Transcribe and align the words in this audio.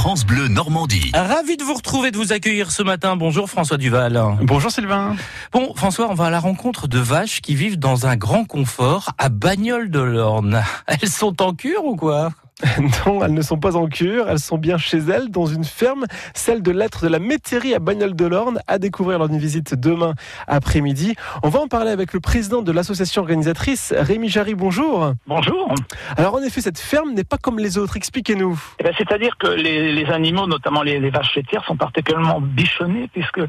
France 0.00 0.24
Bleu 0.24 0.48
Normandie. 0.48 1.12
Ravi 1.12 1.58
de 1.58 1.62
vous 1.62 1.74
retrouver, 1.74 2.10
de 2.10 2.16
vous 2.16 2.32
accueillir 2.32 2.70
ce 2.70 2.82
matin. 2.82 3.16
Bonjour 3.16 3.50
François 3.50 3.76
Duval. 3.76 4.18
Bonjour 4.40 4.70
Sylvain. 4.70 5.14
Bon, 5.52 5.74
François, 5.74 6.08
on 6.08 6.14
va 6.14 6.24
à 6.24 6.30
la 6.30 6.40
rencontre 6.40 6.88
de 6.88 6.98
vaches 6.98 7.42
qui 7.42 7.54
vivent 7.54 7.78
dans 7.78 8.06
un 8.06 8.16
grand 8.16 8.46
confort 8.46 9.10
à 9.18 9.28
Bagnoles 9.28 9.90
de 9.90 10.00
l'Orne. 10.00 10.62
Elles 10.86 11.10
sont 11.10 11.42
en 11.42 11.52
cure 11.52 11.84
ou 11.84 11.96
quoi? 11.96 12.30
Non, 13.06 13.24
elles 13.24 13.34
ne 13.34 13.42
sont 13.42 13.58
pas 13.58 13.76
en 13.76 13.86
cure, 13.86 14.28
elles 14.28 14.38
sont 14.38 14.58
bien 14.58 14.78
chez 14.78 14.98
elles, 14.98 15.30
dans 15.30 15.46
une 15.46 15.64
ferme, 15.64 16.06
celle 16.34 16.62
de 16.62 16.70
l'être 16.70 17.04
de 17.04 17.08
la 17.08 17.18
métairie 17.18 17.74
à 17.74 17.78
Bagnoles 17.78 18.14
de 18.14 18.26
l'Orne, 18.26 18.60
à 18.66 18.78
découvrir 18.78 19.18
lors 19.18 19.28
d'une 19.28 19.38
visite 19.38 19.74
demain 19.74 20.14
après-midi. 20.46 21.14
On 21.42 21.48
va 21.48 21.60
en 21.60 21.68
parler 21.68 21.90
avec 21.90 22.12
le 22.12 22.20
président 22.20 22.62
de 22.62 22.72
l'association 22.72 23.22
organisatrice, 23.22 23.94
Rémi 23.96 24.28
Jarry, 24.28 24.54
bonjour. 24.54 25.12
Bonjour. 25.26 25.74
Alors 26.16 26.34
en 26.34 26.42
effet, 26.42 26.60
cette 26.60 26.78
ferme 26.78 27.12
n'est 27.12 27.24
pas 27.24 27.38
comme 27.38 27.58
les 27.58 27.78
autres, 27.78 27.96
expliquez-nous. 27.96 28.60
Eh 28.78 28.84
ben, 28.84 28.92
C'est-à-dire 28.96 29.36
que 29.38 29.48
les, 29.48 29.92
les 29.92 30.10
animaux, 30.10 30.46
notamment 30.46 30.82
les, 30.82 31.00
les 31.00 31.10
vaches 31.10 31.34
laitières, 31.36 31.64
sont 31.64 31.76
particulièrement 31.76 32.40
bichonnées 32.40 33.08
puisque 33.12 33.40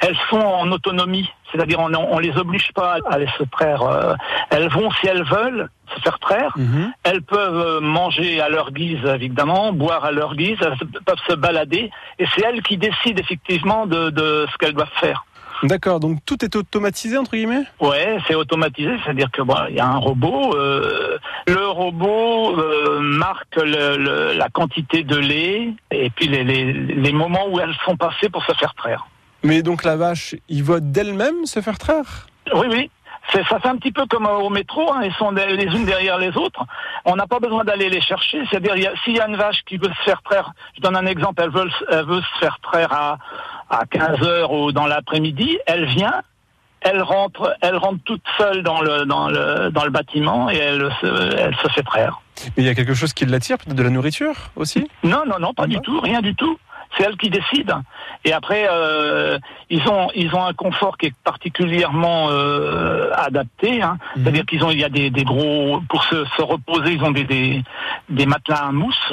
elles 0.00 0.16
sont 0.30 0.36
en 0.36 0.70
autonomie. 0.70 1.28
C'est-à-dire 1.52 1.78
on, 1.80 1.92
on 1.94 2.18
les 2.18 2.36
oblige 2.38 2.72
pas 2.72 2.96
à 3.06 3.14
aller 3.14 3.28
se 3.38 3.44
traire. 3.44 3.82
euh, 3.82 4.14
elles 4.50 4.68
vont 4.68 4.90
si 4.92 5.06
elles 5.06 5.24
veulent 5.24 5.68
se 5.94 6.00
faire 6.00 6.18
traire. 6.18 6.52
Mhm. 6.56 6.92
Elles 7.04 7.22
peuvent 7.22 7.66
euh, 7.66 7.80
manger 7.80 8.40
à 8.40 8.48
leur 8.48 8.72
guise, 8.72 9.04
évidemment, 9.04 9.72
boire 9.72 10.04
à 10.04 10.10
leur 10.12 10.34
guise, 10.34 10.56
elles 10.62 10.76
peuvent 11.04 11.20
se 11.28 11.34
balader, 11.34 11.90
et 12.18 12.24
c'est 12.34 12.44
elles 12.44 12.62
qui 12.62 12.78
décident 12.78 13.20
effectivement 13.20 13.86
de, 13.86 14.10
de 14.10 14.46
ce 14.50 14.56
qu'elles 14.58 14.72
doivent 14.74 14.88
faire. 15.00 15.24
D'accord, 15.64 16.00
donc 16.00 16.18
tout 16.26 16.44
est 16.44 16.56
automatisé 16.56 17.16
entre 17.16 17.32
guillemets? 17.36 17.62
Ouais, 17.78 18.18
c'est 18.26 18.34
automatisé, 18.34 18.90
c'est-à-dire 19.04 19.30
que 19.30 19.42
bon, 19.42 19.54
il 19.68 19.76
y 19.76 19.80
a 19.80 19.86
un 19.86 19.96
robot. 19.98 20.56
euh, 20.56 21.18
le 21.46 21.66
robot 21.68 22.58
euh, 22.58 22.98
marque 22.98 23.54
le- 23.56 23.96
le- 23.96 24.32
la 24.32 24.48
quantité 24.48 25.04
de 25.04 25.14
lait 25.16 25.68
et 25.92 26.10
puis 26.10 26.26
les, 26.26 26.42
les, 26.42 26.72
les 26.72 27.12
moments 27.12 27.46
où 27.48 27.60
elles 27.60 27.74
sont 27.84 27.96
passées 27.96 28.28
pour 28.28 28.44
se 28.44 28.52
faire 28.54 28.74
traire. 28.74 29.06
Mais 29.42 29.62
donc 29.62 29.84
la 29.84 29.96
vache, 29.96 30.34
il 30.48 30.62
va 30.62 30.80
d'elle-même 30.80 31.46
se 31.46 31.60
faire 31.60 31.78
traire? 31.78 32.28
Oui, 32.54 32.66
oui. 32.70 32.90
Ça 33.32 33.60
fait 33.60 33.68
un 33.68 33.76
petit 33.76 33.92
peu 33.92 34.04
comme 34.06 34.26
au 34.26 34.50
métro, 34.50 34.92
hein, 34.92 35.00
elles 35.04 35.14
sont 35.14 35.30
les 35.30 35.64
unes 35.64 35.84
derrière 35.84 36.18
les 36.18 36.36
autres. 36.36 36.64
On 37.04 37.14
n'a 37.16 37.26
pas 37.26 37.38
besoin 37.38 37.64
d'aller 37.64 37.88
les 37.88 38.00
chercher. 38.00 38.42
C'est-à-dire, 38.50 38.74
s'il 39.04 39.16
y 39.16 39.20
a 39.20 39.28
une 39.28 39.36
vache 39.36 39.62
qui 39.64 39.78
veut 39.78 39.88
se 39.88 40.02
faire 40.04 40.20
traire, 40.22 40.52
je 40.76 40.80
donne 40.82 40.96
un 40.96 41.06
exemple, 41.06 41.40
elle 41.42 41.50
veut, 41.50 41.70
elle 41.88 42.04
veut 42.04 42.20
se 42.20 42.38
faire 42.40 42.58
traire 42.62 42.92
à, 42.92 43.18
à 43.70 43.86
15 43.86 44.22
heures 44.22 44.52
ou 44.52 44.72
dans 44.72 44.86
l'après-midi, 44.86 45.58
elle 45.66 45.86
vient, 45.86 46.22
elle 46.80 47.00
rentre, 47.00 47.56
elle 47.62 47.76
rentre 47.76 48.02
toute 48.04 48.24
seule 48.36 48.62
dans 48.64 48.82
le, 48.82 49.06
dans 49.06 49.28
le, 49.28 49.70
dans 49.70 49.84
le 49.84 49.90
bâtiment 49.90 50.50
et 50.50 50.56
elle 50.56 50.92
se, 51.00 51.36
elle 51.38 51.56
se 51.56 51.68
fait 51.68 51.82
traire. 51.82 52.20
Mais 52.56 52.64
il 52.64 52.66
y 52.66 52.68
a 52.68 52.74
quelque 52.74 52.94
chose 52.94 53.12
qui 53.12 53.24
l'attire, 53.24 53.56
peut-être 53.58 53.76
de 53.76 53.82
la 53.82 53.90
nourriture 53.90 54.34
aussi? 54.56 54.88
Non, 55.04 55.22
non, 55.26 55.38
non, 55.38 55.54
pas 55.54 55.64
Ah 55.64 55.68
du 55.68 55.80
tout, 55.80 56.00
rien 56.00 56.20
du 56.20 56.34
tout. 56.34 56.58
C'est 56.96 57.04
elle 57.04 57.16
qui 57.16 57.30
décide. 57.30 57.72
Et 58.24 58.32
après, 58.32 58.66
euh, 58.70 59.38
ils 59.70 59.86
ont 59.88 60.08
ils 60.14 60.34
ont 60.34 60.44
un 60.44 60.52
confort 60.52 60.98
qui 60.98 61.06
est 61.06 61.14
particulièrement 61.24 62.28
euh, 62.30 63.10
adapté. 63.14 63.82
Hein. 63.82 63.98
Mhm. 64.16 64.22
C'est-à-dire 64.22 64.46
qu'ils 64.46 64.64
ont 64.64 64.70
il 64.70 64.80
y 64.80 64.84
a 64.84 64.88
des, 64.88 65.10
des 65.10 65.24
gros 65.24 65.80
pour 65.88 66.04
se, 66.04 66.24
se 66.36 66.42
reposer, 66.42 66.92
ils 66.92 67.02
ont 67.02 67.10
des, 67.10 67.24
des 67.24 67.62
des 68.08 68.26
matelas 68.26 68.66
à 68.68 68.72
mousse. 68.72 69.12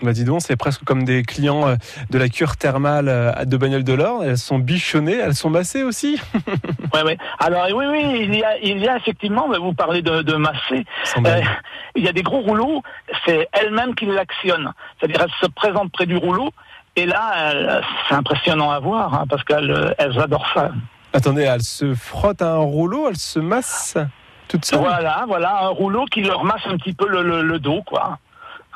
Bah 0.00 0.12
dis 0.12 0.24
donc, 0.24 0.42
c'est 0.42 0.56
presque 0.56 0.84
comme 0.84 1.02
des 1.02 1.24
clients 1.24 1.66
euh, 1.66 1.74
de 2.10 2.18
la 2.18 2.28
cure 2.28 2.56
thermale 2.56 3.34
de 3.44 3.56
Bagnoles 3.56 3.82
de 3.82 3.92
l'Orne. 3.94 4.24
Elles 4.24 4.38
sont 4.38 4.60
bichonnées, 4.60 5.16
elles 5.16 5.34
sont 5.34 5.50
massées 5.50 5.82
aussi. 5.82 6.20
Ouais, 6.94 7.02
ouais. 7.02 7.18
Alors 7.38 7.66
oui, 7.74 7.84
oui, 7.90 8.02
il 8.22 8.34
y 8.34 8.42
a 8.42 8.56
il 8.62 8.78
y 8.78 8.88
a 8.88 8.96
effectivement. 8.96 9.46
Vous 9.60 9.74
parlez 9.74 10.00
de, 10.00 10.22
de 10.22 10.34
masser. 10.36 10.86
Elles 11.16 11.26
Euh, 11.26 11.40
il 11.96 12.02
y 12.02 12.08
a 12.08 12.12
des 12.12 12.22
gros 12.22 12.40
rouleaux. 12.40 12.82
C'est 13.26 13.46
elle-même 13.52 13.94
qui 13.94 14.06
l'actionne. 14.06 14.72
C'est-à-dire 14.98 15.20
elle 15.24 15.34
se 15.38 15.46
présente 15.46 15.92
près 15.92 16.06
du 16.06 16.16
rouleau. 16.16 16.50
Et 16.98 17.06
là, 17.06 17.80
c'est 18.08 18.14
impressionnant 18.16 18.70
à 18.72 18.80
voir 18.80 19.14
hein, 19.14 19.24
parce 19.30 19.44
qu'elles 19.44 19.94
elles 19.98 20.18
adorent 20.18 20.50
ça. 20.52 20.70
Attendez, 21.12 21.42
elles 21.42 21.62
se 21.62 21.94
frottent 21.94 22.42
à 22.42 22.54
un 22.54 22.58
rouleau, 22.58 23.08
elles 23.08 23.16
se 23.16 23.38
massent 23.38 23.96
toutes 24.48 24.64
seules. 24.64 24.80
Voilà, 24.80 25.24
voilà, 25.28 25.62
un 25.62 25.68
rouleau 25.68 26.06
qui 26.06 26.22
leur 26.22 26.42
masse 26.42 26.62
un 26.66 26.76
petit 26.76 26.94
peu 26.94 27.06
le, 27.08 27.22
le- 27.22 27.42
le 27.42 27.58
dos, 27.60 27.82
quoi. 27.86 28.18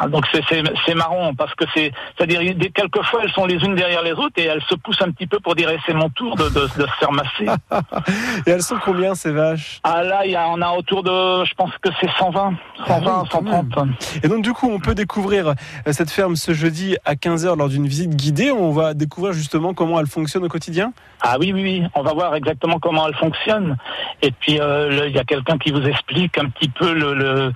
Ah, 0.04 0.08
donc 0.08 0.26
c'est 0.32 0.94
marrant 0.96 1.32
parce 1.32 1.54
que 1.54 1.64
c'est 1.72 1.92
c'est-à-dire 2.16 2.40
quelquefois 2.74 3.20
elles 3.22 3.30
sont 3.30 3.46
les 3.46 3.54
unes 3.54 3.76
derrière 3.76 4.02
les 4.02 4.10
autres 4.12 4.32
et 4.36 4.46
elles 4.46 4.62
se 4.68 4.74
poussent 4.74 5.00
un 5.00 5.12
petit 5.12 5.28
peu 5.28 5.38
pour 5.38 5.54
dire 5.54 5.70
Eh, 5.72 5.78
c'est 5.86 5.94
mon 5.94 6.08
tour 6.08 6.34
de, 6.34 6.48
de, 6.48 6.62
de 6.62 6.86
se 6.86 6.96
faire 6.98 7.12
masser. 7.12 7.46
Et 8.46 8.50
elles 8.50 8.62
sont 8.62 8.78
combien 8.84 9.14
ces 9.14 9.30
vaches? 9.30 9.78
Ah 9.84 10.02
là, 10.02 10.26
il 10.26 10.32
y 10.32 10.36
a, 10.36 10.48
on 10.48 10.60
a 10.60 10.70
autour 10.72 11.04
de, 11.04 11.44
je 11.44 11.54
pense 11.54 11.70
que 11.80 11.88
c'est 12.00 12.10
120, 12.18 12.54
120, 12.84 12.88
Ah 12.88 12.98
oui, 12.98 13.28
quand 13.30 13.44
130. 13.44 13.88
Et 14.24 14.28
donc 14.28 14.42
du 14.42 14.52
coup, 14.52 14.68
on 14.68 14.80
peut 14.80 14.96
découvrir 14.96 15.48
euh, 15.50 15.92
cette 15.92 16.10
ferme 16.10 16.34
ce 16.34 16.52
jeudi 16.52 16.96
à 17.04 17.14
15h 17.14 17.56
lors 17.56 17.68
d'une 17.68 17.86
visite 17.86 18.16
guidée. 18.16 18.50
On 18.50 18.72
va 18.72 18.94
découvrir 18.94 19.32
justement 19.32 19.72
comment 19.72 20.00
elle 20.00 20.08
fonctionne 20.08 20.44
au 20.44 20.48
quotidien? 20.48 20.92
Ah 21.20 21.36
oui, 21.38 21.52
oui, 21.52 21.62
oui, 21.62 21.82
on 21.94 22.02
va 22.02 22.12
voir 22.12 22.34
exactement 22.34 22.80
comment 22.80 23.06
elle 23.06 23.14
fonctionne. 23.14 23.76
Et 24.20 24.32
puis 24.32 24.60
euh, 24.60 25.06
il 25.06 25.14
y 25.14 25.18
a 25.20 25.24
quelqu'un 25.24 25.58
qui 25.58 25.70
vous 25.70 25.82
explique 25.82 26.36
un 26.38 26.46
petit 26.46 26.68
peu 26.68 26.92
le, 26.92 27.14
le, 27.14 27.52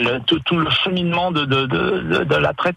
le- 0.00 0.20
tout, 0.20 0.38
tout 0.40 0.56
le 0.58 0.70
cheminement 0.84 1.32
de, 1.32 1.44
de, 1.44 1.66
de, 1.66 2.34
la 2.36 2.52
traite. 2.52 2.76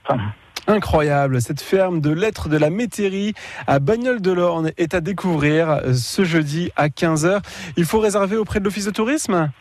Incroyable, 0.67 1.41
cette 1.41 1.61
ferme 1.61 1.99
de 1.99 2.09
lettres 2.11 2.47
de 2.49 2.57
la 2.57 2.69
métairie 2.69 3.33
à 3.67 3.79
Bagnoles 3.79 4.21
de 4.21 4.31
l'Orne 4.31 4.71
est 4.77 4.93
à 4.93 5.01
découvrir 5.01 5.69
euh, 5.69 5.93
ce 5.93 6.23
jeudi 6.23 6.71
à 6.77 6.87
15h. 6.87 7.41
Il 7.75 7.83
faut 7.85 7.99
réserver 7.99 8.37
auprès 8.37 8.59
de 8.59 8.65
l'office 8.65 8.85
de 8.85 8.91
tourisme? 8.91 9.51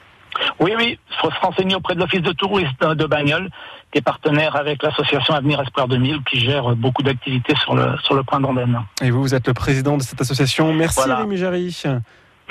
Oui, 0.60 0.72
oui, 0.78 0.98
il 1.10 1.16
faut 1.20 1.30
se 1.30 1.38
renseigner 1.40 1.74
auprès 1.74 1.94
de 1.94 2.00
l'Office 2.00 2.22
de 2.22 2.32
tourisme 2.32 2.70
de 2.80 2.94
de 2.94 3.04
Bagnoles, 3.04 3.50
qui 3.92 3.98
est 3.98 4.02
partenaire 4.02 4.56
avec 4.56 4.82
l'association 4.82 5.34
Avenir 5.34 5.60
Espoir 5.60 5.88
2000, 5.88 6.20
qui 6.30 6.40
gère 6.40 6.74
beaucoup 6.74 7.02
d'activités 7.02 7.54
sur 7.56 7.74
le, 7.74 7.98
sur 8.04 8.14
le 8.14 8.22
point 8.22 8.40
d'Andenne. 8.40 8.80
Et 9.02 9.10
vous, 9.10 9.20
vous 9.20 9.34
êtes 9.34 9.46
le 9.46 9.52
président 9.52 9.98
de 9.98 10.02
cette 10.02 10.20
association. 10.22 10.72
Merci 10.72 10.96
Voilà. 10.96 11.16
Rémi 11.18 11.36
Jarry. 11.36 11.82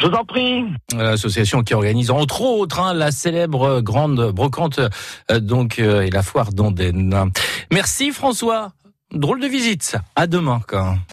Je 0.02 0.08
vous 0.08 0.14
en 0.14 0.26
prie. 0.26 0.66
L'association 0.98 1.62
qui 1.62 1.76
organise 1.76 2.10
entre 2.10 2.42
autres 2.42 2.80
hein, 2.80 2.94
la 2.94 3.12
célèbre 3.12 3.82
grande 3.82 4.32
brocante 4.32 4.80
euh, 5.30 5.40
donc 5.40 5.78
euh, 5.78 6.02
et 6.02 6.10
la 6.10 6.24
foire 6.24 6.52
d'Andenne. 6.52 7.32
Merci 7.72 8.12
François. 8.12 8.72
Drôle 9.14 9.42
de 9.42 9.48
visite. 9.48 9.98
À 10.16 10.26
demain 10.26 10.62
quand. 10.68 10.98